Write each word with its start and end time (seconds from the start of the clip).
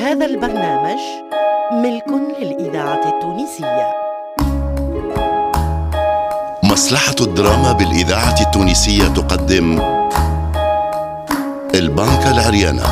هذا 0.00 0.26
البرنامج 0.26 0.98
ملك 1.72 2.08
للإذاعة 2.40 3.08
التونسية. 3.08 3.90
مصلحة 6.62 7.14
الدراما 7.20 7.72
بالإذاعة 7.72 8.40
التونسية 8.40 9.08
تقدم 9.08 9.80
البنكة 11.74 12.30
العريانة. 12.30 12.82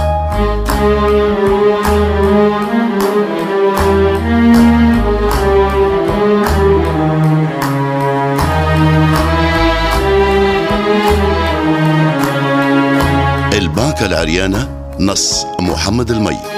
البنكة 13.52 14.06
العريانة 14.06 14.68
نص 15.00 15.46
محمد 15.60 16.10
المي. 16.10 16.57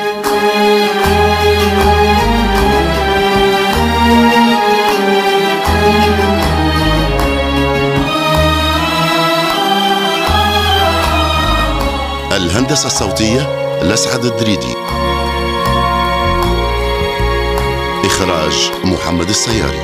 الهندسة 12.71 12.87
الصوتية 12.87 13.41
لسعد 13.83 14.25
الدريدي. 14.25 14.75
إخراج 18.07 18.71
محمد 18.85 19.29
السياري. 19.29 19.81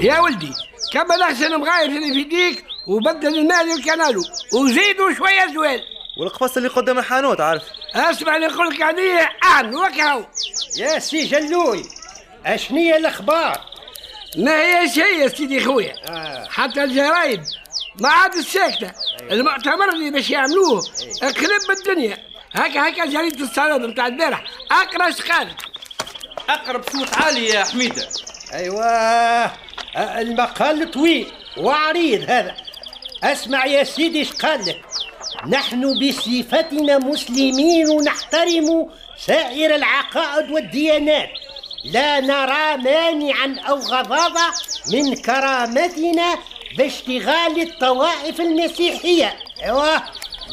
يا 0.00 0.20
ولدي 0.20 0.52
كمل 0.92 1.22
أحسن 1.22 1.60
مغاير 1.60 1.88
اللي 1.88 2.12
في 2.12 2.20
يديك 2.20 2.64
وبدل 2.86 3.38
المال 3.38 3.72
الكنالو 3.78 4.22
وزيدوا 4.52 5.14
شوية 5.14 5.54
زوال 5.54 5.82
والقفص 6.20 6.56
اللي 6.56 6.68
قدام 6.68 6.98
الحانوت 6.98 7.40
عارف؟ 7.40 7.62
أسمع 7.94 8.36
اللي 8.36 8.46
نقول 8.46 8.68
لك 8.68 8.82
عليه 8.82 9.28
اعن 9.44 9.74
وكهو 9.74 10.26
يا 10.78 10.98
سي 10.98 11.26
جلوي 11.26 11.82
أشنية 12.46 12.96
الأخبار؟ 12.96 13.60
ما 14.36 14.60
هي 14.62 14.88
شيء 14.88 15.18
يا 15.22 15.28
سيدي 15.28 15.64
خويا. 15.64 15.94
آه. 16.08 16.48
حتى 16.50 16.84
الجرايد 16.84 17.42
ما 18.00 18.08
عاد 18.08 18.34
الساكتة 18.34 18.92
المؤتمر 19.30 19.88
اللي 19.88 20.10
باش 20.10 20.30
يعملوه. 20.30 20.82
قلب 21.22 21.78
الدنيا 21.78 22.18
هكا 22.52 22.88
هكا 22.88 23.06
جريدة 23.06 23.44
الصالون 23.44 23.90
نتاع 23.90 24.06
البارح. 24.06 24.44
أقرأ 24.70 25.08
اش 25.08 25.22
قالت 25.22 25.60
أقرب 26.48 26.82
صوت 26.92 27.14
عالي 27.14 27.46
يا 27.48 27.64
حميدة. 27.64 28.08
أيوه. 28.52 28.84
آه، 28.84 29.50
المقال 29.96 30.90
طويل 30.90 31.26
وعريض 31.56 32.30
هذا. 32.30 32.56
أسمع 33.24 33.66
يا 33.66 33.84
سيدي 33.84 34.18
إيش 34.18 34.32
قال 34.32 34.66
لك. 34.66 34.80
نحن 35.48 35.94
بصفتنا 35.98 36.98
مسلمين 36.98 38.02
نحترم 38.04 38.90
سائر 39.26 39.74
العقائد 39.74 40.50
والديانات. 40.50 41.28
لا 41.84 42.20
نرى 42.20 42.76
مانعا 42.76 43.56
أو 43.68 43.76
غضاضة 43.76 44.52
من 44.92 45.16
كرامتنا 45.16 46.38
باشتغال 46.76 47.60
الطوائف 47.62 48.40
المسيحية. 48.40 49.34
أيوه. 49.64 50.02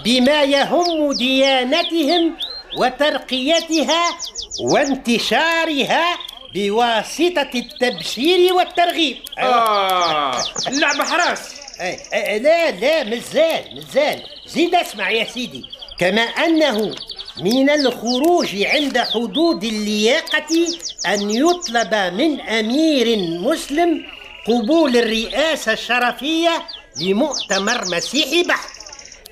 بما 0.03 0.43
يهم 0.43 1.13
ديانتهم 1.13 2.37
وترقيتها 2.77 4.17
وانتشارها 4.61 6.17
بواسطة 6.53 7.49
التبشير 7.55 8.53
والترغيب. 8.53 9.17
آه. 9.37 10.43
اللعبة 10.67 11.03
حراس. 11.03 11.55
أي 11.81 11.97
أي 12.13 12.39
لا 12.39 12.71
لا 12.71 13.03
مازال 13.03 13.75
مازال 13.75 14.23
زيد 14.47 14.75
اسمع 14.75 15.09
يا 15.09 15.23
سيدي. 15.23 15.65
كما 15.99 16.21
أنه 16.21 16.95
من 17.41 17.69
الخروج 17.69 18.63
عند 18.63 18.97
حدود 18.97 19.63
اللياقة 19.63 20.67
أن 21.07 21.29
يطلب 21.29 21.95
من 21.95 22.41
أمير 22.41 23.17
مسلم 23.17 24.05
قبول 24.47 24.97
الرئاسة 24.97 25.73
الشرفية 25.73 26.65
لمؤتمر 27.01 27.81
مسيحي 27.85 28.43
بحت. 28.43 28.69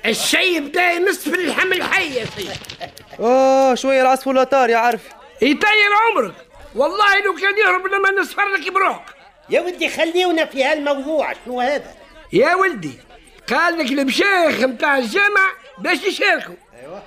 الشيء 0.06 0.60
بدا 0.60 1.12
في 1.12 1.34
اللحم 1.34 1.72
الحي 1.72 2.14
يا 2.14 2.26
سيدي. 2.36 2.50
اوه 3.20 3.74
شوية 3.74 4.02
العصفور 4.02 4.44
طار 4.44 4.70
يا 4.70 4.76
عارف. 4.76 5.00
يطير 5.42 5.90
عمرك. 6.10 6.34
والله 6.74 7.20
لو 7.24 7.34
كان 7.34 7.58
يهرب 7.58 7.86
لما 7.86 8.10
نصفر 8.10 8.48
لك 8.48 8.72
بروك 8.72 9.02
يا 9.50 9.60
ودي 9.60 9.88
خليونا 9.88 10.44
في 10.44 10.64
هالموضوع. 10.64 11.32
شنو 11.44 11.60
هذا؟ 11.60 11.94
يا 12.32 12.54
ولدي 12.54 12.98
قال 13.48 13.78
لك 13.78 13.92
المشايخ 13.92 14.60
نتاع 14.60 14.98
الجامع 14.98 15.50
باش 15.78 15.98
يشاركوا 16.02 16.54
أيوة. 16.82 17.02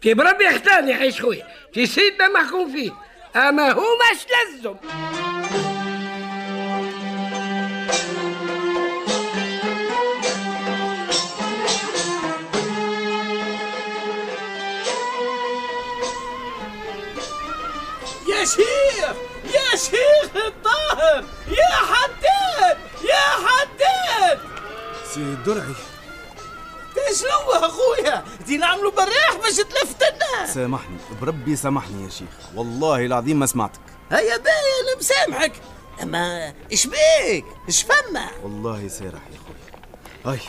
في 0.00 0.14
بربي 0.14 0.44
يختار 0.44 0.84
يا 0.84 0.96
حيش 0.96 1.22
خويا. 1.22 1.46
في 1.74 1.86
سيدنا 1.86 2.28
محكوم 2.28 2.72
فيه. 2.72 2.90
أما 3.36 3.72
هو 3.72 3.82
مش 4.12 4.18
لزم. 4.58 4.74
يا 18.44 18.48
شيخ! 18.48 19.16
يا 19.44 19.76
شيخ 19.76 20.36
الطاهر! 20.46 21.24
يا 21.48 21.76
حداد! 21.90 22.76
يا 23.04 23.46
حداد! 23.46 24.38
سي 25.14 25.36
درعي. 25.46 25.74
شنو 27.20 27.52
اخويا؟ 27.52 28.24
دي 28.46 28.56
نعملوا 28.56 28.90
بريح 28.90 29.36
باش 29.42 29.56
تلفتنا. 29.56 30.46
سامحني 30.54 30.96
بربي 31.20 31.56
سامحني 31.56 32.04
يا 32.04 32.10
شيخ. 32.10 32.28
والله 32.54 33.06
العظيم 33.06 33.38
ما 33.38 33.46
سمعتك. 33.46 33.80
هيا 34.10 34.36
باين 34.36 34.88
أنا 34.88 34.98
مسامحك. 34.98 35.52
أما 36.02 36.54
إيش 36.72 36.86
بيك؟ 36.86 37.44
إيش 37.68 37.82
فما 37.82 38.30
والله 38.42 38.88
سارح 38.88 39.22
يا 39.32 39.38
خويا 39.46 40.34
هاي 40.34 40.40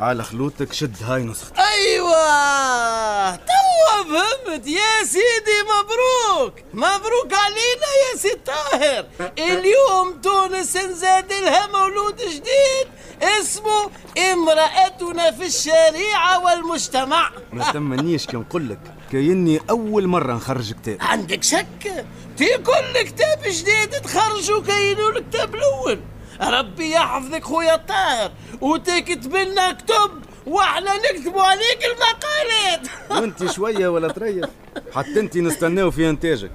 على 0.00 0.24
خلوتك 0.24 0.72
شد 0.72 0.96
هاي 1.02 1.22
نسختي 1.22 1.60
أيوه 1.60 3.38
توا 3.78 4.04
فهمت 4.04 4.66
يا 4.66 5.04
سيدي 5.04 5.58
مبروك. 5.62 6.54
مبروك 6.74 7.32
علينا 7.32 7.88
يا 8.04 8.16
سي 8.16 8.36
طاهر. 8.46 9.06
اليوم 9.38 10.20
تونس 10.22 10.76
نزاد 10.76 11.32
لها 11.32 11.66
مولود 11.66 12.16
جديد 12.16 12.88
اسمه 13.22 13.90
امرأتنا 14.32 15.30
في 15.30 15.46
الشريعة 15.46 16.44
والمجتمع. 16.44 17.30
ما 17.52 17.72
تمنيش 17.72 18.26
كي 18.26 18.36
نقول 18.36 18.68
لك 18.68 18.80
كأني 19.12 19.60
أول 19.70 20.06
مرة 20.06 20.32
نخرج 20.32 20.72
كتاب. 20.72 20.98
عندك 21.00 21.42
شك؟ 21.42 22.04
في 22.36 22.56
كل 22.56 23.02
كتاب 23.02 23.42
جديد 23.46 23.90
تخرجوا 23.90 24.62
كاينوا 24.62 25.10
الكتاب 25.10 25.54
الأول. 25.54 26.00
ربي 26.40 26.90
يحفظك 26.90 27.44
خويا 27.44 27.74
الطاهر 27.74 28.32
وتكتب 28.60 29.36
لنا 29.36 29.72
كتب 29.72 30.24
وإحنا 30.48 30.90
نكتبوا 30.96 31.42
عليك 31.42 31.78
المقالات 31.84 32.88
وانت 33.10 33.50
شوية 33.50 33.88
ولا 33.88 34.08
تريح. 34.12 34.48
حتى 34.94 35.20
انت 35.20 35.36
نستناو 35.36 35.90
في 35.90 36.10
انتاجك. 36.10 36.50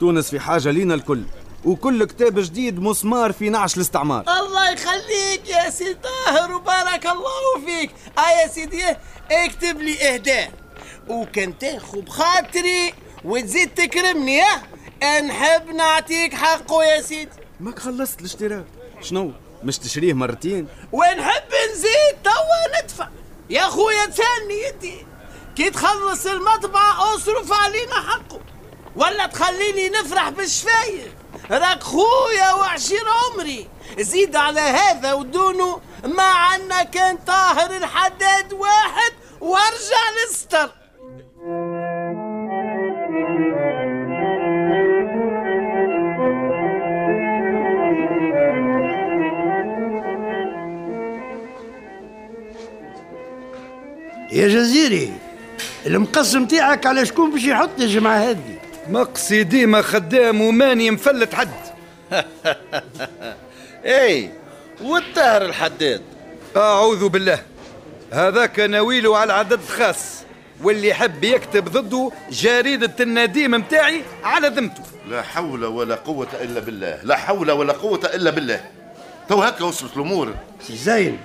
تونس 0.00 0.30
في 0.30 0.40
حاجة 0.40 0.70
لينا 0.70 0.94
الكل. 0.94 1.22
وكل 1.64 2.04
كتاب 2.04 2.38
جديد 2.38 2.80
مسمار 2.80 3.32
في 3.32 3.48
نعش 3.48 3.76
الاستعمار. 3.76 4.20
الله 4.40 4.70
يخليك 4.70 5.48
يا 5.48 5.70
سي 5.70 5.94
طاهر 5.94 6.52
وبارك 6.54 7.06
الله 7.06 7.66
فيك. 7.66 7.90
آه 8.18 8.42
يا 8.42 8.48
سيدي 8.48 8.84
اكتب 9.30 9.80
لي 9.80 10.14
اهداء 10.14 10.50
وكان 11.08 11.58
تاخذ 11.58 12.00
بخاطري 12.00 12.92
وتزيد 13.24 13.74
تكرمني 13.74 14.42
آه. 15.02 15.20
نحب 15.20 15.68
نعطيك 15.70 16.34
حقه 16.34 16.84
يا 16.84 17.00
سيدي. 17.02 17.30
ماك 17.60 17.78
خلصت 17.78 18.20
الاشتراك. 18.20 18.64
شنو؟ 19.02 19.32
مش 19.64 19.78
تشريه 19.78 20.12
مرتين؟ 20.12 20.66
ونحب 20.92 21.42
نزيد 21.72 22.16
توا 22.24 22.82
ندفع 22.82 23.07
يا 23.50 23.62
خويا 23.62 24.06
تسالني 24.06 24.68
انت 24.68 24.84
كي 25.56 25.70
تخلص 25.70 26.26
المطبعة 26.26 27.14
أصرف 27.14 27.52
علينا 27.52 27.94
حقه. 27.94 28.40
ولا 28.96 29.26
تخليني 29.26 29.88
نفرح 29.88 30.28
بالشفايف 30.28 31.12
راك 31.50 31.82
خويا 31.82 32.52
وعشير 32.52 33.04
عمري. 33.08 33.68
زيد 33.98 34.36
على 34.36 34.60
هذا 34.60 35.12
ودونه 35.12 35.80
ما 36.04 36.22
عنا 36.22 36.82
كان 36.82 37.16
طاهر 37.16 37.76
الحداد 37.76 38.52
واحد 38.52 39.12
وارجع 39.40 40.10
للستر. 40.18 40.70
يا 54.38 54.48
جزيري 54.48 55.12
المقص 55.86 56.34
نتاعك 56.34 56.86
على 56.86 57.06
شكون 57.06 57.30
باش 57.30 57.44
يحط 57.44 57.80
جماعة 57.80 58.18
هذه؟ 58.18 58.58
مقصي 58.88 59.42
ديما 59.42 59.82
خدام 59.82 60.40
وماني 60.40 60.90
مفلت 60.90 61.34
حد. 61.34 61.48
إي 63.84 64.30
والطاهر 64.82 65.42
الحداد. 65.42 66.02
أعوذ 66.56 67.08
بالله. 67.08 67.42
هذاك 68.12 68.60
ناويله 68.60 69.18
على 69.18 69.32
عدد 69.32 69.60
خاص 69.64 70.22
واللي 70.62 70.88
يحب 70.88 71.24
يكتب 71.24 71.64
ضده 71.68 72.10
جريدة 72.30 72.94
النديم 73.00 73.50
متاعي 73.50 74.02
على 74.24 74.48
ذمته. 74.48 74.82
لا 75.10 75.22
حول 75.22 75.64
ولا 75.64 75.94
قوة 75.94 76.28
إلا 76.42 76.60
بالله 76.60 76.98
لا 77.02 77.16
حول 77.16 77.50
ولا 77.50 77.72
قوة 77.72 78.10
إلا 78.14 78.30
بالله. 78.30 78.60
تو 79.28 79.42
هكا 79.42 79.64
وصلت 79.64 79.96
الأمور. 79.96 80.34
سي 80.66 80.76
زين 80.76 81.18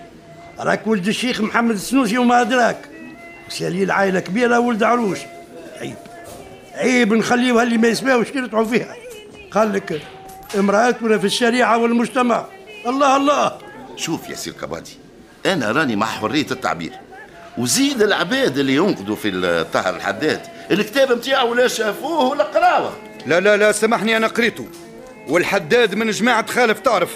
راك 0.59 0.87
ولد 0.87 1.07
الشيخ 1.07 1.41
محمد 1.41 1.75
السنوسي 1.75 2.17
وما 2.17 2.41
أدراك. 2.41 2.92
وسالي 3.53 3.83
العائلة 3.83 4.19
كبيرة 4.19 4.59
ولد 4.59 4.83
عروش 4.83 5.19
عيب. 5.81 5.95
عيب 6.75 7.13
نخليوها 7.13 7.63
اللي 7.63 7.77
ما 7.77 7.87
يسمعوش 7.87 8.27
يرتعوا 8.35 8.65
فيها. 8.65 8.95
قال 9.51 9.73
لك 9.73 10.01
امرأتنا 10.59 11.17
في 11.17 11.25
الشريعة 11.25 11.77
والمجتمع 11.77 12.45
الله 12.87 13.17
الله. 13.17 13.57
شوف 13.95 14.29
يا 14.29 14.35
سير 14.35 14.53
كبادي 14.53 14.91
أنا 15.45 15.71
راني 15.71 15.95
مع 15.95 16.05
حرية 16.05 16.45
التعبير. 16.51 16.91
وزيد 17.57 18.01
العباد 18.01 18.57
اللي 18.57 18.75
ينقدوا 18.75 19.15
في 19.15 19.29
الطاهر 19.29 19.95
الحداد 19.95 20.41
الكتاب 20.71 21.11
نتاعو 21.11 21.53
لا 21.53 21.67
شافوه 21.67 22.29
ولا 22.29 22.43
قراوه. 22.43 22.93
لا 23.25 23.39
لا 23.39 23.57
لا 23.57 23.71
سامحني 23.71 24.17
أنا 24.17 24.27
قريته. 24.27 24.67
والحداد 25.27 25.95
من 25.95 26.11
جماعة 26.11 26.47
خالف 26.47 26.79
تعرف. 26.79 27.15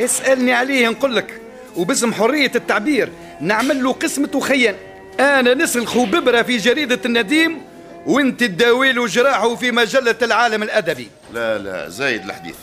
اسألني 0.00 0.52
عليه 0.52 0.88
نقول 0.88 1.16
لك. 1.16 1.40
وباسم 1.76 2.14
حرية 2.14 2.52
التعبير 2.54 3.08
نعمل 3.40 3.84
له 3.84 3.92
قسمة 3.92 4.30
وخيان 4.34 4.74
أنا 5.20 5.54
نسلخ 5.54 5.98
ببرة 5.98 6.42
في 6.42 6.56
جريدة 6.56 7.00
النديم 7.04 7.62
وانت 8.06 8.40
تداويله 8.40 9.06
جراحه 9.06 9.54
في 9.54 9.70
مجلة 9.70 10.14
العالم 10.22 10.62
الأدبي. 10.62 11.08
لا 11.32 11.58
لا 11.58 11.88
زايد 11.88 12.24
الحديث. 12.24 12.54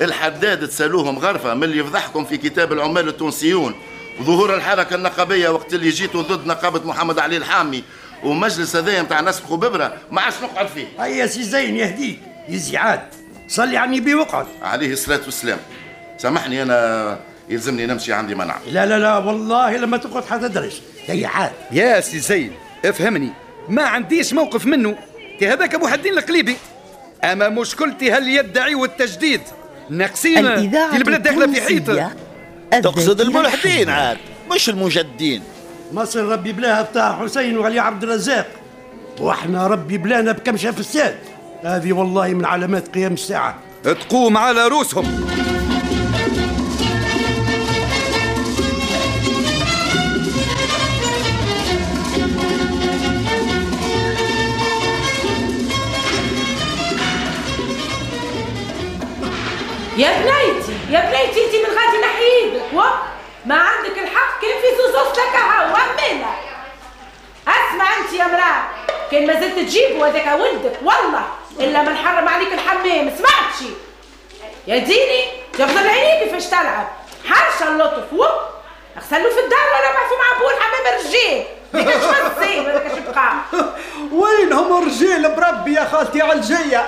الحداد 0.00 0.68
تسألوهم 0.68 1.18
غرفة 1.18 1.54
من 1.54 1.64
اللي 1.64 1.78
يفضحكم 1.78 2.24
في 2.24 2.36
كتاب 2.36 2.72
العمال 2.72 3.08
التونسيون. 3.08 3.74
وظهور 4.20 4.54
الحركة 4.54 4.94
النقابية 4.96 5.48
وقت 5.48 5.74
اللي 5.74 5.90
جيتوا 5.90 6.22
ضد 6.22 6.46
نقابة 6.46 6.88
محمد 6.88 7.18
علي 7.18 7.36
الحامي. 7.36 7.84
ومجلس 8.24 8.76
هذايا 8.76 9.02
نتاع 9.02 9.20
نسخ 9.20 9.50
وببرة 9.50 9.96
ما 10.10 10.20
عادش 10.20 10.36
نقعد 10.42 10.66
فيه. 10.66 10.86
هيا 10.98 11.26
سي 11.26 11.42
زين 11.42 11.76
يهديك. 11.76 12.20
يزي 12.48 12.76
عاد. 12.76 13.00
صلي 13.48 13.76
على 13.76 13.96
النبي 13.96 14.14
وقعد 14.14 14.46
عليه 14.62 14.92
الصلاة 14.92 15.20
والسلام. 15.24 15.58
سامحني 16.18 16.62
أنا 16.62 17.18
يلزمني 17.50 17.86
نمشي 17.86 18.12
عندي 18.12 18.34
منع. 18.34 18.56
لا 18.70 18.86
لا 18.86 18.98
لا 18.98 19.18
والله 19.18 19.76
لما 19.76 19.96
تقعد 19.96 20.24
حتدرس 20.24 20.82
هيا 21.06 21.28
عاد. 21.28 21.52
يا 21.72 22.00
سي 22.00 22.18
زين 22.18 22.52
افهمني. 22.84 23.30
ما 23.68 23.82
عنديش 23.82 24.32
موقف 24.32 24.66
منه. 24.66 24.96
كي 25.38 25.48
هذاك 25.48 25.74
أبو 25.74 25.86
حدين 25.86 26.18
القليبي. 26.18 26.56
أما 27.24 27.48
مشكلتي 27.48 28.12
هل 28.12 28.28
يدعي 28.28 28.74
والتجديد؟ 28.74 29.40
ناقصين 29.90 30.46
البلاد 30.46 31.22
داخلة 31.22 31.46
في 31.52 31.60
حيط 31.60 31.88
التونسية 31.88 32.80
تقصد 32.80 33.20
الملحدين. 33.20 33.88
عاد 33.88 34.18
مش 34.54 34.68
المجدين. 34.68 35.42
مصر 35.92 36.24
ربي 36.24 36.52
بلاها 36.52 36.82
بتاع 36.82 37.18
حسين 37.18 37.58
وعلي 37.58 37.78
عبد 37.78 38.02
الرزاق. 38.02 38.46
وإحنا 39.20 39.66
ربي 39.66 39.98
بلانا 39.98 40.32
بكمشة 40.32 40.70
فساد 40.70 41.18
هذه 41.64 41.92
والله 41.92 42.28
من 42.28 42.44
علامات 42.44 42.94
قيام 42.94 43.12
الساعة. 43.12 43.58
تقوم 43.84 44.36
على 44.36 44.68
روسهم 44.68 45.30
يا 60.00 60.08
بنيتي 60.08 60.72
يا 60.90 61.00
بنيتي 61.00 61.44
انت 61.44 61.54
من 61.54 61.76
غادي 61.78 61.98
نحيدك 61.98 62.72
و 62.72 62.80
ما 63.46 63.54
عندك 63.54 63.98
الحق 63.98 64.40
كان 64.42 64.50
في 64.60 64.76
زوزوس 64.76 65.18
لك 65.18 65.34
هاو؟ 65.36 65.76
أسمع 67.48 67.96
انت 67.98 68.12
يا 68.12 68.24
مرأة. 68.26 68.62
كان 69.10 69.26
ما 69.26 69.40
زلت 69.40 69.58
تجيبه 69.58 70.08
هذاك 70.08 70.40
ولدك 70.40 70.78
والله. 70.82 71.24
إلا 71.60 71.82
من 71.82 71.96
حرم 71.96 72.28
عليك 72.28 72.52
الحمام 72.52 73.12
سمعتشي 73.18 73.70
يا 74.66 74.78
ديني 74.78 75.24
تفضل 75.52 75.88
عيني 75.88 76.24
كيفاش 76.24 76.46
تلعب. 76.46 76.88
حاشا 77.28 77.68
اللطف. 77.68 78.12
و 78.12 78.24
اغسلوا 78.96 79.30
في 79.30 79.40
الدار 79.40 79.66
ولا 79.74 79.92
بعثوا 79.92 80.16
مع 80.18 80.36
أبوه 80.36 80.50
الحمام 80.56 80.86
الرجال 80.86 81.44
هذاك 81.74 82.86
اش 82.86 82.98
بقى. 83.08 83.32
وينهم 84.12 84.82
الرجال 84.82 85.34
بربي 85.36 85.74
يا 85.74 85.84
خالتي 85.84 86.22
علجية 86.22 86.86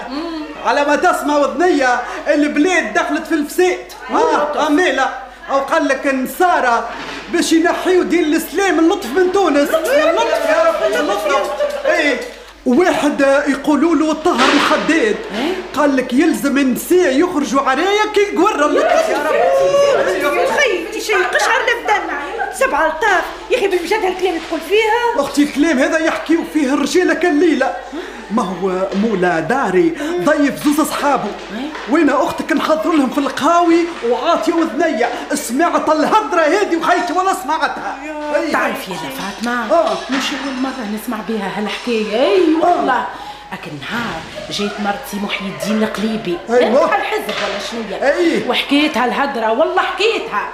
على 0.66 0.84
ما 0.84 0.96
تسمع 0.96 1.36
وذنية 1.36 2.00
البلاد 2.28 2.94
دخلت 2.94 3.26
في 3.26 3.34
الفساد 3.34 3.78
آه 4.10 4.66
أميلة. 4.66 5.10
أو 5.50 5.58
قال 5.58 5.88
لك 5.88 6.06
نصارى 6.06 6.88
باش 7.32 7.52
ينحيوا 7.52 8.04
دين 8.04 8.24
الإسلام 8.24 8.78
اللطف 8.78 9.06
من 9.16 9.32
تونس. 9.32 9.68
اللطف 9.70 10.46
يا 10.48 10.64
رب 10.64 11.00
اللطف. 11.00 11.50
إيه. 11.86 12.20
واحد 12.66 13.20
يقولوا 13.48 13.94
له 13.96 14.10
الطهر 14.12 14.48
الحداد 14.54 15.16
قال 15.76 15.96
لك 15.96 16.12
يلزم 16.12 16.58
النساء 16.58 17.16
يخرجوا 17.18 17.60
عرايا 17.60 18.06
كي 18.14 18.20
يقور 18.34 18.66
اللطف 18.66 19.08
يا 19.08 19.18
رب 19.18 20.46
خيي 20.58 21.00
شيء 21.00 21.16
قشعر 21.16 21.60
بدنا 21.84 22.18
سبعة 22.54 22.86
الطاف 22.86 23.24
يا 23.50 23.56
أخي 23.58 23.68
بالمجد 23.68 23.92
هالكلام 23.92 24.38
تقول 24.48 24.60
فيها؟ 24.68 25.24
أختي 25.24 25.42
الكلام 25.42 25.78
هذا 25.78 25.98
يحكيو 25.98 26.44
فيه 26.52 26.74
الرجالة 26.74 27.14
كالليلة. 27.14 27.76
ما 28.30 28.42
هو 28.42 28.88
مولا 29.02 29.40
داري؟ 29.40 29.94
ضيف 30.24 30.64
زوز 30.64 30.80
أصحابه. 30.80 31.30
وأنا 31.90 32.24
أختك؟ 32.24 32.52
نحضر 32.52 32.92
لهم 32.92 33.10
في 33.10 33.18
القهاوي 33.18 33.84
وعاطي 34.08 34.52
وذنية 34.52 35.08
سمعت 35.34 35.88
الهضرة 35.88 36.40
هذه 36.40 36.76
وخيتي 36.76 37.12
ولا 37.12 37.34
سمعتها 37.34 37.98
أي. 38.34 38.50
تعرف 38.50 38.88
يا 38.88 38.94
فاطمة 38.94 39.72
آه. 39.72 39.92
مش 40.10 40.24
أول 40.44 40.54
مرة 40.62 40.88
نسمع 40.94 41.18
بها 41.28 41.58
هالحكاية. 41.58 42.22
أي 42.24 42.54
والله. 42.54 43.06
أكل 43.52 43.70
نهار 43.80 44.20
جيت 44.50 44.72
مرتي 44.80 45.16
محي 45.22 45.44
الدين 45.44 45.82
القليبي. 45.82 46.38
أيوة. 46.50 46.92
على 46.92 47.02
الحزب 47.02 47.24
ولا 47.24 47.58
شنية 47.70 48.08
أي. 48.12 48.48
وحكيت 48.48 48.96
هالهدرة 48.98 49.52
والله 49.52 49.82
حكيتها. 49.82 50.48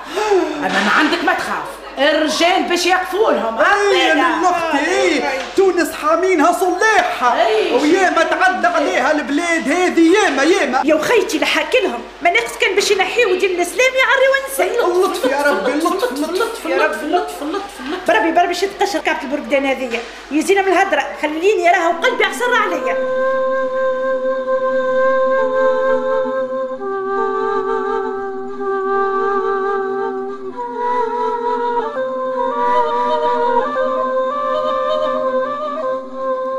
أما 0.58 0.68
ما 0.68 0.90
عندك 0.98 1.24
ما 1.24 1.34
تخاف. 1.34 1.77
الرجال 1.98 2.62
باش 2.62 2.86
يقفوا 2.86 3.32
لهم. 3.32 3.58
أي. 3.58 4.14
من 4.14 4.44
أختي 4.44 5.02
أي. 5.02 5.38
تونس 5.56 5.92
حامينها 5.92 6.52
صلاحها. 6.52 7.46
وياما 7.82 8.22
تعدى 8.22 8.66
عليها 8.66 9.12
البلاد 9.12 9.72
هذه 9.72 10.12
ياما 10.14 10.42
ياما. 10.42 10.82
يا 10.84 10.94
وخيتي 10.94 11.38
لحاكي 11.38 11.80
لهم. 11.80 12.00
ما 12.22 12.30
ناقص 12.30 12.58
كان 12.60 12.74
باش 12.74 12.90
ينحيوا 12.90 13.36
دين 13.36 13.50
الإسلام 13.50 13.92
يعري 14.02 14.26
ونسى 14.32 14.80
اللطف 14.84 15.24
يا 15.24 15.42
ربي 15.42 15.72
اللطف 15.72 16.12
اللطف 16.12 16.64
يا 16.66 16.76
اللطف 16.76 17.02
اللطف 17.02 17.42
اللطف 17.42 18.08
بربي 18.08 18.30
بربي 18.30 18.54
شد 18.54 18.70
قشر 18.82 18.98
كعبة 18.98 19.22
البرقدان 19.22 19.66
هذيا 19.66 20.00
يزينا 20.30 20.62
من 20.62 20.68
الهدرة. 20.68 21.06
خليني 21.22 21.70
اراها 21.70 21.88
وقلبي 21.88 22.24
عصر 22.24 22.54
عليا. 22.54 22.96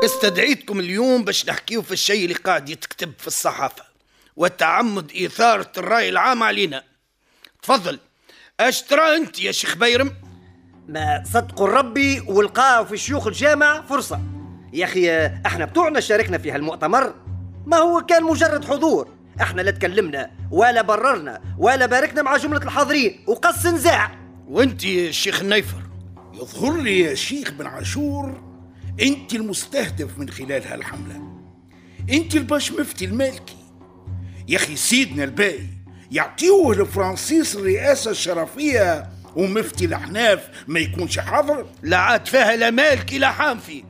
استدعيتكم 0.04 0.80
اليوم 0.80 1.24
باش 1.24 1.48
نحكيو 1.48 1.82
في 1.82 1.92
الشيء 1.92 2.24
اللي 2.24 2.34
قاعد 2.34 2.68
يتكتب 2.68 3.12
في 3.18 3.26
الصحافة 3.26 3.84
وتعمد 4.36 5.12
إثارة 5.24 5.72
الرأي 5.78 6.08
العام 6.08 6.42
علينا. 6.42 6.82
تفضل. 7.62 7.98
أش 8.60 8.82
ترى 8.82 9.16
أنت 9.16 9.40
يا 9.40 9.52
شيخ 9.52 9.76
بيرم؟ 9.76 10.12
ما 10.88 11.24
صدقوا 11.32 11.68
ربي 11.68 12.20
ولقاو 12.20 12.84
في 12.84 12.96
شيوخ 12.96 13.26
الجامع 13.26 13.82
فرصة. 13.82 14.20
يا 14.72 14.84
أخي 14.84 15.26
إحنا 15.46 15.64
بتوعنا 15.64 16.00
شاركنا 16.00 16.38
في 16.38 16.50
هالمؤتمر. 16.50 17.14
ما 17.66 17.76
هو 17.76 18.00
كان 18.00 18.24
مجرد 18.24 18.64
حضور. 18.64 19.08
إحنا 19.40 19.62
لا 19.62 19.70
تكلمنا 19.70 20.30
ولا 20.50 20.82
بررنا 20.82 21.40
ولا 21.58 21.86
باركنا 21.86 22.22
مع 22.22 22.36
جملة 22.36 22.62
الحاضرين. 22.62 23.24
وقص 23.26 23.66
نزاع. 23.66 24.18
وأنت 24.48 24.84
يا 24.84 25.10
شيخ 25.10 25.40
النيفر 25.40 25.82
يظهر 26.34 26.76
لي 26.76 27.00
يا 27.00 27.14
شيخ 27.14 27.50
بن 27.50 27.66
عاشور 27.66 28.49
انت 29.00 29.34
المستهدف 29.34 30.18
من 30.18 30.30
خلال 30.30 30.66
هالحملة 30.66 31.22
انت 32.10 32.36
الباش 32.36 32.72
مفتي 32.72 33.04
المالكي 33.04 33.56
يا 34.48 34.56
أخي 34.56 34.76
سيدنا 34.76 35.24
الباقي 35.24 35.66
يعطيوه 36.10 36.74
لفرانسيس 36.74 37.56
الرئاسة 37.56 38.10
الشرفية 38.10 39.10
ومفتي 39.36 39.84
الأحناف 39.84 40.48
ما 40.68 40.80
يكونش 40.80 41.18
حاضر؟ 41.18 41.66
لا 41.82 41.96
عاد 41.96 42.26
فيها 42.26 42.56
لا 42.56 42.70
مالكي 42.70 43.18
لا 43.18 43.30
حامفي 43.30 43.84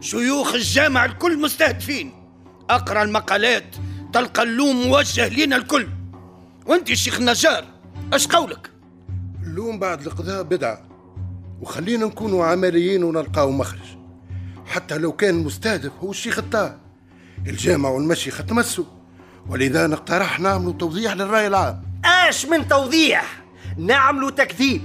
شيوخ 0.00 0.54
الجامع 0.54 1.04
الكل 1.04 1.40
مستهدفين. 1.40 2.12
أقرأ 2.70 3.02
المقالات 3.02 3.76
تلقى 4.12 4.42
اللوم 4.42 4.88
موجه 4.88 5.28
لنا 5.28 5.56
الكل. 5.56 5.88
وأنت 6.66 6.90
يا 6.90 6.94
شيخ 6.94 7.18
النجار 7.18 7.64
أش 8.12 8.26
قولك؟ 8.26 8.70
اللوم 9.42 9.78
بعد 9.78 10.06
القضاء 10.06 10.42
بدعة 10.42 10.88
وخلينا 11.60 12.06
نكونوا 12.06 12.44
عمليين 12.44 13.04
ونلقاو 13.04 13.50
مخرج. 13.50 14.03
حتى 14.66 14.98
لو 14.98 15.12
كان 15.12 15.38
المستهدف 15.38 15.92
هو 16.02 16.10
الشيخ 16.10 16.38
الطاهر. 16.38 16.76
الجامع 17.46 17.88
والمشيخة 17.88 18.44
تمسوا. 18.44 18.84
ولذا 19.48 19.86
نقترح 19.86 20.40
نعملوا 20.40 20.72
توضيح 20.72 21.12
للرأي 21.12 21.46
العام. 21.46 21.82
اش 22.04 22.46
من 22.46 22.68
توضيح؟ 22.68 23.42
نعملوا 23.78 24.30
تكذيب. 24.30 24.82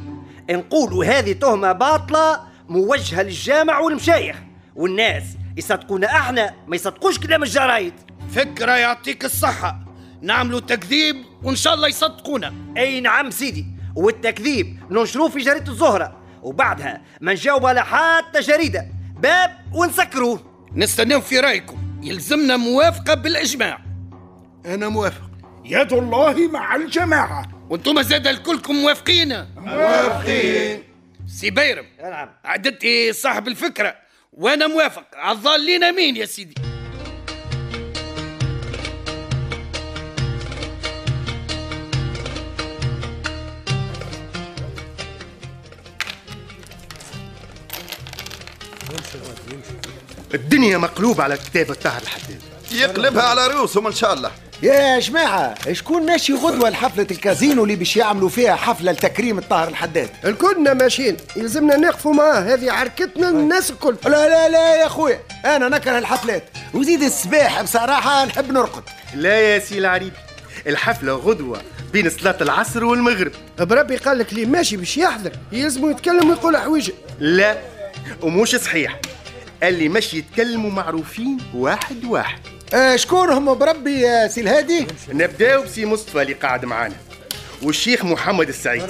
نقولوا 0.50 1.06
هذه 1.06 1.32
تهمة 1.32 1.72
باطلة 1.72 2.40
موجهة 2.70 3.22
للجامع 3.22 3.80
والمشايخ. 3.80 4.38
والناس 4.76 5.24
يصدقونا 5.58 6.08
إحنا 6.08 6.54
ما 6.68 6.76
يصدقوش 6.76 7.20
كلام 7.20 7.44
الجرايد. 7.44 7.94
فكرة 8.32 8.72
يعطيك 8.72 9.26
الصحة. 9.26 9.80
نعملوا 10.22 10.60
تكذيب 10.60 11.16
وإن 11.44 11.56
شاء 11.56 11.74
الله 11.74 11.88
يصدقونا. 11.88 12.54
أي 12.78 13.02
نعم 13.02 13.32
سيدي. 13.32 13.66
والتكذيب 13.96 14.80
ننشروه 14.92 15.30
في 15.30 15.40
جريدة 15.40 15.72
الزهرة. 15.72 16.18
وبعدها 16.42 17.02
ما 17.22 17.34
نجاوب 17.34 17.66
على 17.66 17.86
حتى 17.86 18.40
جريدة. 18.40 18.88
باب 19.22 19.58
ونسكروه 19.74 20.68
نستناو 20.76 21.22
في 21.22 21.40
رأيكم. 21.40 21.78
يلزمنا 22.04 22.58
موافقة 22.58 23.14
بالإجماع. 23.14 23.80
أنا 24.66 24.90
موافق. 24.90 25.30
يد 25.66 25.94
الله 25.94 26.48
مع 26.48 26.76
الجماعة. 26.76 27.68
وأنتم 27.70 28.02
زاد 28.02 28.28
الكلكم 28.28 28.76
موافقين؟ 28.76 29.46
موافقين. 29.58 30.84
سي 31.28 31.50
بيرم 31.50 31.86
نعم. 32.02 32.30
عدتي 32.46 33.14
صاحب 33.14 33.48
الفكرة. 33.48 33.96
وأنا 34.34 34.68
موافق. 34.68 35.06
عالظالين 35.14 35.96
مين 35.96 36.16
يا 36.16 36.26
سيدي. 36.26 36.69
الدنيا 50.34 50.78
مقلوبة 50.78 51.24
على 51.24 51.38
كتابة 51.38 51.74
طاهر 51.74 52.02
الحداد 52.02 52.42
يقلبها 52.72 53.24
على 53.24 53.48
رؤوسهم 53.48 53.88
إن 53.88 53.94
شاء 53.94 54.14
الله. 54.14 54.32
يا 54.64 55.00
جماعة 55.00 55.74
شكون 55.74 56.06
ماشي 56.06 56.34
غدوة 56.34 56.70
لحفلة 56.70 57.08
الكازينو 57.12 57.64
اللي 57.64 57.76
باش 57.76 57.98
يعملوا 57.98 58.30
فيها 58.30 58.56
حفلة 58.56 58.92
لتكريم 58.92 59.38
الطاهر 59.38 59.68
الحداد؟ 59.68 60.10
الكلنا 60.26 60.74
ماشيين 60.74 61.18
يلزمنا 61.36 61.78
نقفوا 61.78 62.14
معاه. 62.14 62.40
هذه 62.40 62.72
عركتنا 62.72 63.30
الناس 63.30 63.72
الكل. 63.72 63.96
لا 64.06 64.30
لا 64.30 64.50
لا 64.50 64.76
يا 64.76 64.88
خويا 64.88 65.20
أنا 65.46 65.70
نكره 65.70 65.98
الحفلات. 65.98 66.44
وزيد 66.74 67.04
الصباح 67.04 67.62
بصراحة 67.62 68.26
نحب 68.26 68.52
نرقد. 68.52 68.84
لا 69.16 69.40
يا 69.40 69.60
سي 69.60 69.78
العريبي 69.78 70.16
الحفلة 70.68 71.14
غدوة 71.14 71.62
بين 71.94 72.10
صلاة 72.10 72.38
العصر 72.42 72.84
والمغرب. 72.86 73.32
بربي 73.60 73.98
قال 73.98 74.18
لك 74.18 74.32
اللي 74.32 74.46
ماشي 74.46 74.78
باش 74.78 74.98
يحضر؟ 74.98 75.32
يلزموا 75.52 75.92
يتكلم 75.92 76.30
ويقول 76.30 76.58
حويجه 76.58 76.94
لا 77.20 77.58
ومش 78.22 78.56
صحيح. 78.56 79.00
اللي 79.64 79.90
ماشي 79.90 80.18
يتكلموا 80.18 80.72
معروفين 80.72 81.38
واحد 81.54 82.06
واحد. 82.06 82.40
آه 82.74 82.96
شكون 82.96 83.30
هم 83.30 83.54
بربي 83.54 84.00
يا 84.00 84.28
سي 84.28 84.42
الهادي؟ 84.42 84.88
نبداو 85.10 85.64
بسي 85.64 85.86
مصطفى 85.86 86.22
اللي 86.22 86.34
قاعد 86.34 86.66
معانا. 86.66 86.96
والشيخ 87.62 88.06
محمد 88.06 88.48
السعيد 88.48 88.84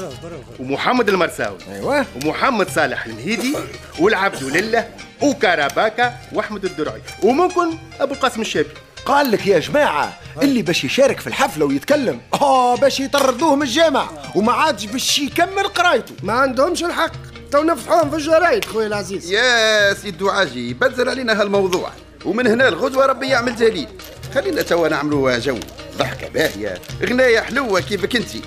ومحمد 0.59 1.09
المرساوي. 1.09 1.57
أيوه. 1.71 2.05
ومحمد 2.25 2.69
صالح 2.69 3.05
المهيدي 3.05 3.55
والعبد 3.99 4.43
لله 4.43 4.87
وكرباكة 5.21 6.13
وأحمد 6.33 6.65
الدرعي. 6.65 7.01
وممكن 7.23 7.77
أبو 7.99 8.13
القاسم 8.13 8.41
الشابي 8.41 8.69
قال 9.05 9.31
لك 9.31 9.47
يا 9.47 9.59
جماعة 9.59 10.13
اللي 10.41 10.61
باش 10.61 10.83
يشارك 10.83 11.19
في 11.19 11.27
الحفلة 11.27 11.65
ويتكلم 11.65 12.21
آه 12.33 12.75
باش 12.75 12.99
يطردوه 12.99 13.55
من 13.55 13.61
الجامع 13.61 14.09
وما 14.35 14.51
عادش 14.51 14.85
باش 14.85 15.19
يكمل 15.19 15.63
قرايته. 15.63 16.13
ما 16.23 16.33
عندهمش 16.33 16.83
الحق. 16.83 17.11
تو 17.51 17.63
نفتحوهم 17.63 18.09
في 18.09 18.15
الجرايد 18.15 18.65
خويا 18.65 18.87
العزيز. 18.87 19.31
يا 19.31 19.93
سيدو 19.93 20.29
عاجي 20.29 20.73
بدل 20.73 21.09
علينا 21.09 21.41
هالموضوع. 21.41 21.91
ومن 22.25 22.47
هنا 22.47 22.67
الغدوة 22.67 23.05
ربي 23.05 23.27
يعمل 23.27 23.55
دليل. 23.55 23.87
خلينا 24.35 24.61
توا 24.61 24.87
نعملوا 24.87 25.37
جو. 25.37 25.57
ضحكة 25.97 26.29
باهية 26.29 26.77
غناية 27.03 27.39
حلوة 27.39 27.79
كيفك 27.79 28.15
انتي. 28.15 28.41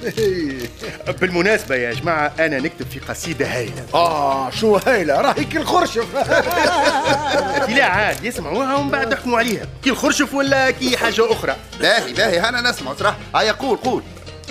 بالمناسبة 1.21 1.75
يا 1.75 1.93
جماعة 1.93 2.33
أنا 2.41 2.59
نكتب 2.59 2.87
في 2.91 3.01
قصيدة 3.01 3.47
هايلة. 3.47 3.87
آه 3.95 4.51
شو 4.51 4.77
هايلة؟ 4.77 5.21
راهي 5.21 5.45
كي 5.45 5.59
الخرشف 5.59 6.07
لا 7.77 7.85
عاد 7.85 8.25
يسمعوها 8.25 8.75
ومن 8.75 8.91
بعد 8.91 9.13
يحكموا 9.13 9.39
عليها. 9.39 9.67
كي 9.85 9.91
الخرشف 9.91 10.35
ولا 10.35 10.71
كي 10.71 10.97
حاجة 10.97 11.33
أخرى؟ 11.33 11.57
باهي 11.81 12.13
باهي 12.13 12.41
أنا 12.49 12.71
نسمع 12.71 12.95
صراحة 12.95 13.19
هيا 13.37 13.53
قول 13.53 13.77
قول. 13.77 14.03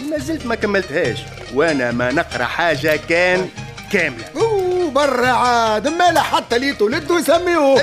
ما 0.09 0.17
زلت 0.17 0.45
ما 0.45 0.55
كملتهاش. 0.55 1.17
وأنا 1.53 1.91
ما 1.91 2.11
نقرأ 2.11 2.43
حاجة 2.43 2.99
كان 3.09 3.49
كاملة 3.91 4.25
أوه 4.35 4.89
برا 4.91 5.27
عاد 5.27 5.87
مالا 5.87 6.21
حتى 6.21 6.59
لي 6.59 6.73
تولد 6.73 7.11
يسميوه. 7.11 7.81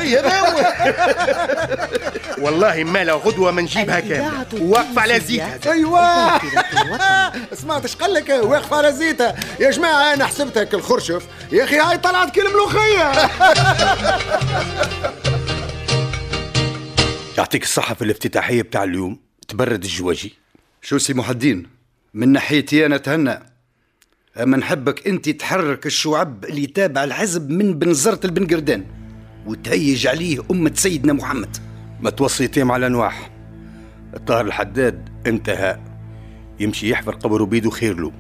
والله 2.45 2.85
ما 2.85 3.05
لو 3.05 3.17
غدوة 3.19 3.51
ما 3.51 3.63
نجيبها 3.63 4.01
كاملة 4.01 4.47
واقف 4.61 4.99
على 4.99 5.21
زيتها. 5.21 5.73
أيوه. 5.73 6.39
سمعت 7.63 7.85
اش 7.85 7.97
قال 7.97 8.15
لك؟ 8.15 8.29
واقف 8.43 8.73
على 8.73 8.93
زيتها. 8.93 9.35
يا 9.61 9.71
جماعة 9.71 10.15
أنا 10.15 10.27
حسبتها 10.27 10.65
كالخرشف 10.65 11.23
يا 11.53 11.65
أخي 11.65 11.79
هاي 11.79 11.99
طلعت 11.99 12.35
كل 12.35 12.53
ملوخية. 12.53 13.13
يعطيك 17.39 17.63
الصحة 17.63 17.95
في 17.95 18.03
الافتتاحية 18.03 18.63
بتاع 18.63 18.85
اليوم. 18.85 19.21
تبرد 19.49 19.85
الجواجي 19.85 20.35
شو 20.83 20.99
سي 20.99 21.15
محدين 21.15 21.67
من 22.15 22.29
ناحيتي 22.29 22.87
أنا 22.87 22.97
تهنى 22.97 23.58
أما 24.43 24.57
نحبك 24.57 25.09
أنت 25.09 25.29
تحرك 25.29 25.87
الشعب 25.87 26.45
اللي 26.45 26.67
تابع 26.67 27.05
الحزب 27.05 27.51
من 27.51 27.79
بنزرة 27.79 28.21
البن 28.25 28.47
قردان 28.47 28.85
وتهيج 29.47 30.07
عليه 30.07 30.39
أمة 30.51 30.73
سيدنا 30.75 31.13
محمد. 31.13 31.57
ما 32.01 32.11
توصيتيم 32.11 32.73
على 32.73 32.89
نواح 32.89 33.31
الطاهر 34.15 34.47
الحداد 34.47 35.09
انتهى. 35.27 35.81
يمشي 36.61 36.91
يحفر 36.91 37.15
قبره 37.15 37.45
بيده 37.45 37.71
خير 37.71 38.01
له. 38.01 38.13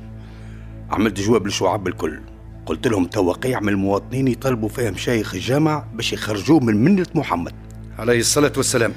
عملت 0.90 1.20
جواب 1.20 1.46
للشعب 1.46 1.88
الكل. 1.88 2.20
قلت 2.66 2.86
لهم 2.86 3.04
توقيع 3.04 3.60
من 3.60 3.68
المواطنين 3.68 4.28
يطلبوا 4.28 4.68
فيها 4.68 4.90
مشايخ 4.90 5.34
الجامع 5.34 5.84
باش 5.94 6.12
يخرجوه 6.12 6.60
من 6.60 6.84
منة 6.84 7.06
محمد. 7.14 7.54
عليه 7.98 8.18
الصلاة 8.18 8.52
والسلام. 8.56 8.92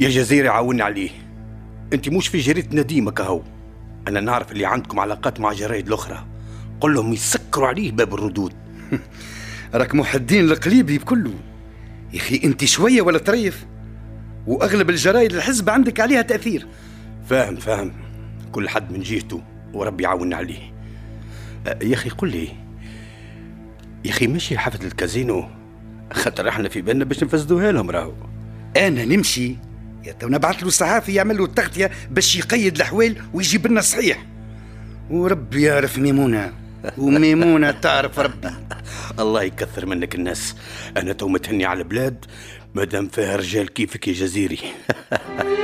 يا 0.00 0.08
جزيرة 0.08 0.50
عاوني 0.50 0.82
عليه. 0.82 1.10
انت 1.92 2.08
مش 2.08 2.28
في 2.28 2.38
جريدة 2.38 2.80
نديمة 2.80 3.10
كهو. 3.10 3.42
أنا 4.08 4.20
نعرف 4.20 4.52
اللي 4.52 4.66
عندكم 4.66 5.00
علاقات 5.00 5.40
مع 5.40 5.52
جرايد 5.52 5.86
الأخرى. 5.86 6.26
قل 6.80 6.94
لهم 6.94 7.12
يسكروا 7.12 7.68
عليه 7.68 7.92
باب 7.92 8.14
الردود. 8.14 8.52
راك 9.74 9.94
محدين 9.94 10.44
القليبي 10.44 10.98
بكله. 10.98 11.34
يا 12.12 12.18
أخي 12.18 12.40
أنت 12.44 12.64
شوية 12.64 13.02
ولا 13.02 13.18
تريف؟ 13.18 13.66
وأغلب 14.46 14.90
الجرايد 14.90 15.32
الحزب 15.32 15.70
عندك 15.70 16.00
عليها 16.00 16.22
تأثير. 16.22 16.66
فاهم 17.28 17.56
فاهم. 17.56 17.92
كل 18.52 18.68
حد 18.68 18.92
من 18.92 19.00
جهته 19.00 19.42
وربي 19.72 20.04
يعاون 20.04 20.34
عليه. 20.34 20.74
أه، 21.66 21.78
يا 21.82 21.94
أخي 21.94 22.08
قل 22.10 22.30
لي. 22.30 22.48
يا 24.04 24.10
أخي 24.10 24.26
ماشي 24.26 24.58
حفلة 24.58 24.86
الكازينو؟ 24.86 25.48
خاطر 26.12 26.48
إحنا 26.48 26.68
في 26.68 26.82
بالنا 26.82 27.04
باش 27.04 27.22
نفسدوها 27.22 27.72
لهم 27.72 27.90
راهو. 27.90 28.12
أنا 28.76 29.04
نمشي. 29.04 29.56
يا 30.04 30.12
تو 30.12 30.28
نبعث 30.28 30.62
له 30.62 30.70
صحافي 30.70 31.14
يعمل 31.14 31.38
له 31.38 31.44
التغطية 31.44 31.90
باش 32.10 32.36
يقيد 32.36 32.76
الحوال 32.76 33.16
ويجيب 33.34 33.66
لنا 33.66 33.80
صحيح 33.80 34.26
وربي 35.10 35.62
يعرف 35.62 35.98
ميمونة. 35.98 36.52
وميمونة 36.98 37.70
تعرف 37.70 38.18
ربي. 38.18 38.50
الله 39.20 39.42
يكثر 39.42 39.86
منك 39.86 40.14
الناس. 40.14 40.56
أنا 40.96 41.12
تو 41.12 41.28
متهني 41.28 41.64
على 41.64 41.78
البلاد 41.78 42.24
مادام 42.74 43.08
فيها 43.08 43.36
رجال 43.36 43.72
كيفك 43.72 44.08
يا 44.08 44.12
جزيري. 44.12 44.58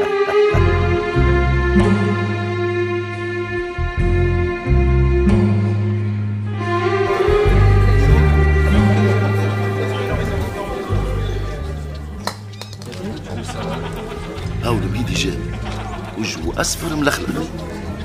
اصفر 16.60 16.96
ملخلخ 16.96 17.46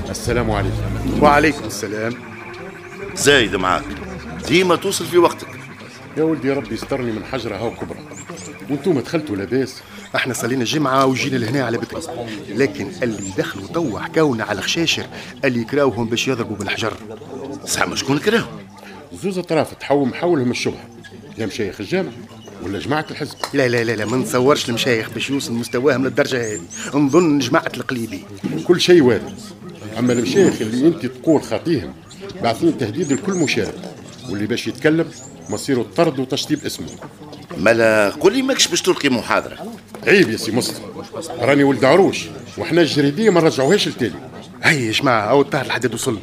السلام 0.09 0.51
عليكم. 0.51 0.77
وعليكم 1.21 1.65
السلام. 1.65 2.13
زايد 3.15 3.55
معاك. 3.55 3.83
ديما 4.47 4.75
توصل 4.75 5.05
في 5.05 5.17
وقتك. 5.17 5.47
يا 6.17 6.23
ولدي 6.23 6.51
ربي 6.51 6.73
يسترني 6.73 7.11
من 7.11 7.25
حجرة 7.25 7.55
هاو 7.55 7.71
كبرى 7.71 7.99
وأنتم 8.69 8.99
دخلتوا 8.99 9.35
لاباس؟ 9.35 9.81
إحنا 10.15 10.33
صلينا 10.33 10.61
الجمعة 10.61 11.05
وجينا 11.05 11.37
لهنا 11.37 11.65
على 11.65 11.77
بكري 11.77 12.01
لكن 12.49 12.91
اللي 13.03 13.31
دخلوا 13.37 13.67
توا 13.67 13.99
حكاونا 13.99 14.43
على 14.43 14.61
خشاشر 14.61 15.05
اللي 15.45 15.61
يكراوهم 15.61 16.07
باش 16.07 16.27
يضربوا 16.27 16.55
بالحجر. 16.55 16.93
صح 17.65 17.93
شكون 17.93 18.19
كراهم 18.19 18.59
زوز 19.13 19.37
اطراف 19.37 19.73
تحوم 19.73 20.09
محولهم 20.09 20.51
الشبهة. 20.51 20.89
يا 21.37 21.45
مشايخ 21.45 21.81
الجامع. 21.81 22.11
ولا 22.63 22.79
جماعة 22.79 23.05
الحزب؟ 23.11 23.35
لا 23.53 23.67
لا 23.67 23.83
لا 23.83 23.91
لا 23.91 24.05
ما 24.05 24.17
نتصورش 24.17 24.69
المشايخ 24.69 25.09
باش 25.09 25.29
يوصل 25.29 25.53
مستواهم 25.53 26.03
للدرجة 26.03 26.53
هذه. 26.53 26.61
نظن 26.93 27.39
جماعة 27.39 27.71
القليبي. 27.77 28.23
كل 28.67 28.81
شيء 28.81 29.01
وارد. 29.01 29.33
أما 29.99 30.13
المشايخ 30.13 30.61
اللي 30.61 30.87
أنت 30.87 31.05
تقول 31.05 31.43
خاطيهم 31.43 31.93
باعثين 32.41 32.77
تهديد 32.77 33.13
لكل 33.13 33.33
مشارك. 33.33 33.75
واللي 34.29 34.45
باش 34.45 34.67
يتكلم 34.67 35.05
مصيره 35.49 35.81
الطرد 35.81 36.19
وتشطيب 36.19 36.65
اسمه. 36.65 36.87
ملا 37.57 38.09
قولي 38.09 38.41
ماكش 38.41 38.67
باش 38.67 38.81
تلقي 38.81 39.09
محاضرة. 39.09 39.57
عيب 40.07 40.29
يا 40.29 40.37
سي 40.37 40.51
مصطفى. 40.51 40.81
راني 41.39 41.63
ولد 41.63 41.85
عروش 41.85 42.25
وحنا 42.57 42.81
الجريدية 42.81 43.29
ما 43.29 43.41
نرجعوهاش 43.41 43.87
لتالي. 43.87 44.13
هيا 44.63 44.79
يا 44.79 44.91
جماعة 44.91 45.21
أو 45.21 45.41
الطاهر 45.41 45.65
الحداد 45.65 45.93
وصل 45.93 46.17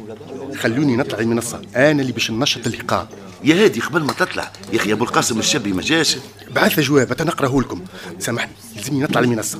خلوني 0.55 0.95
نطلع 0.95 1.19
المنصة. 1.19 1.61
أنا 1.75 2.01
اللي 2.01 2.11
باش 2.11 2.31
ننشط 2.31 2.67
اللقاء. 2.67 3.07
يا 3.43 3.63
هادي 3.63 3.79
قبل 3.79 4.03
ما 4.03 4.13
تطلع. 4.13 4.51
يا 4.73 4.77
أخي 4.77 4.93
أبو 4.93 5.03
القاسم 5.03 5.39
الشابي 5.39 5.73
ما 5.73 5.81
جاش. 5.81 6.17
بعث 6.55 6.79
جواب 6.79 7.21
نقراه 7.21 7.59
لكم. 7.59 7.81
سامحني. 8.19 8.51
لازمني 8.75 9.03
نطلع 9.03 9.21
المنصة. 9.21 9.59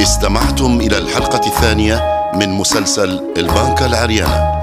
استمعتم 0.00 0.80
إلى 0.80 0.98
الحلقة 0.98 1.46
الثانية 1.46 2.18
من 2.34 2.48
مسلسل 2.48 3.32
البنكة 3.36 3.86
العريانة. 3.86 4.58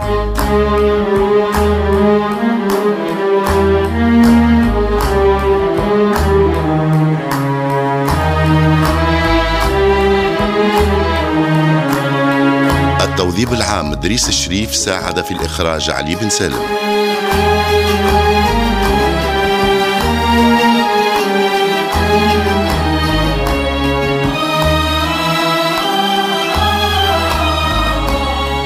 التوظيف 13.45 13.65
العام 13.65 13.93
دريس 13.93 14.29
الشريف 14.29 14.75
ساعد 14.75 15.25
في 15.25 15.31
الإخراج 15.31 15.89
علي 15.89 16.15
بن 16.15 16.29
سالم. 16.29 16.61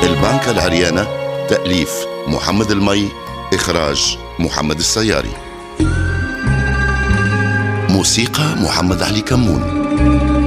البنكة 0.04 0.52
العريانة 0.52 1.08
تأليف 1.50 1.92
محمد 2.28 2.72
المي 2.72 3.10
إخراج 3.54 4.18
محمد 4.40 4.80
السياري. 4.80 5.34
موسيقى 7.90 8.56
محمد 8.56 9.04
علي 9.04 9.22
كمون. 9.22 10.39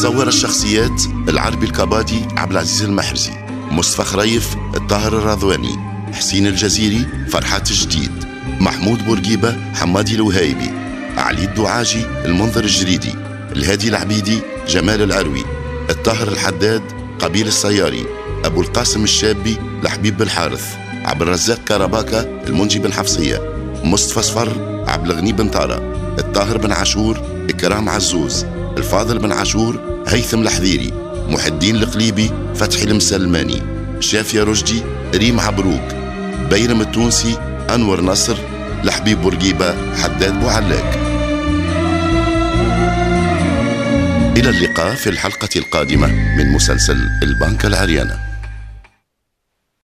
صور 0.00 0.28
الشخصيات 0.28 1.02
العربي 1.28 1.66
الكبادي 1.66 2.20
عبد 2.36 2.50
العزيز 2.52 2.82
المحرزي 2.82 3.32
مصطفى 3.70 4.04
خريف 4.04 4.56
الطاهر 4.74 5.18
الرضواني 5.18 5.76
حسين 6.12 6.46
الجزيري 6.46 7.06
فرحات 7.28 7.70
الجديد 7.70 8.24
محمود 8.60 9.04
بورقيبة 9.06 9.56
حمادي 9.74 10.14
الوهايبي 10.14 10.70
علي 11.16 11.44
الدعاجي 11.44 12.06
المنظر 12.24 12.64
الجريدي 12.64 13.14
الهادي 13.56 13.88
العبيدي 13.88 14.38
جمال 14.68 15.02
العروي 15.02 15.44
الطاهر 15.90 16.28
الحداد 16.28 16.82
قبيل 17.18 17.46
السياري 17.46 18.06
أبو 18.44 18.60
القاسم 18.60 19.04
الشابي 19.04 19.56
لحبيب 19.82 20.16
بالحارث 20.16 20.76
عبد 21.04 21.22
الرزاق 21.22 21.58
كرباكا 21.58 22.42
المنجي 22.46 22.78
بن 22.78 22.92
حفصية 22.92 23.40
مصطفى 23.84 24.22
صفر 24.22 24.84
عبد 24.88 25.10
الغني 25.10 25.32
بن 25.32 25.48
طارة 25.48 25.82
الطاهر 26.18 26.58
بن 26.58 26.72
عاشور 26.72 27.20
إكرام 27.50 27.88
عزوز 27.88 28.46
الفاضل 28.80 29.18
بن 29.18 29.32
عاشور 29.32 30.02
هيثم 30.08 30.42
الحذيري 30.42 30.92
محي 31.28 31.48
الدين 31.48 31.76
القليبي 31.76 32.30
فتحي 32.54 32.84
المسلماني 32.84 33.62
شافية 34.00 34.42
رشدي 34.42 34.82
ريم 35.14 35.40
عبروك 35.40 35.94
بيرم 36.50 36.80
التونسي 36.80 37.38
أنور 37.74 38.00
نصر 38.00 38.36
لحبيب 38.84 39.22
بورقيبة 39.22 39.94
حداد 39.96 40.40
بوعلاك. 40.40 40.98
إلى 44.36 44.50
اللقاء 44.50 44.94
في 44.94 45.10
الحلقة 45.10 45.48
القادمة 45.56 46.06
من 46.06 46.52
مسلسل 46.52 46.98
البنك 47.22 47.64
العريانة. 47.64 48.29